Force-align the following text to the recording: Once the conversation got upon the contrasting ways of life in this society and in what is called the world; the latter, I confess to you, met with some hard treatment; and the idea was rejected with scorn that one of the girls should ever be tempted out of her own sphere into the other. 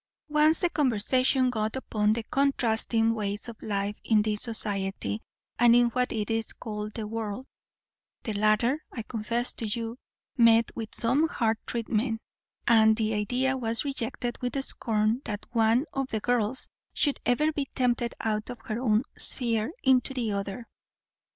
Once 0.29 0.57
the 0.57 0.69
conversation 0.71 1.51
got 1.51 1.75
upon 1.75 2.11
the 2.13 2.23
contrasting 2.23 3.13
ways 3.13 3.47
of 3.47 3.55
life 3.61 3.95
in 4.03 4.23
this 4.23 4.41
society 4.41 5.21
and 5.59 5.75
in 5.75 5.89
what 5.89 6.11
is 6.11 6.53
called 6.53 6.91
the 6.95 7.05
world; 7.05 7.45
the 8.23 8.33
latter, 8.33 8.83
I 8.91 9.03
confess 9.03 9.53
to 9.53 9.67
you, 9.67 9.99
met 10.35 10.71
with 10.75 10.95
some 10.95 11.27
hard 11.27 11.59
treatment; 11.67 12.19
and 12.67 12.95
the 12.97 13.13
idea 13.13 13.55
was 13.55 13.85
rejected 13.85 14.39
with 14.41 14.59
scorn 14.65 15.21
that 15.25 15.45
one 15.51 15.85
of 15.93 16.07
the 16.07 16.19
girls 16.19 16.67
should 16.93 17.19
ever 17.23 17.51
be 17.53 17.67
tempted 17.75 18.15
out 18.21 18.49
of 18.49 18.57
her 18.61 18.79
own 18.81 19.03
sphere 19.19 19.71
into 19.83 20.15
the 20.15 20.31
other. 20.31 20.67